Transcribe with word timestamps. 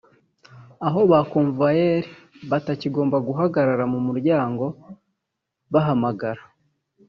aho 0.87 0.99
ba 1.11 1.19
convayeur 1.31 2.05
batakigomba 2.51 3.17
guhagarara 3.27 3.83
mu 3.93 3.99
muryango 4.07 4.65
bahamagara 5.71 6.41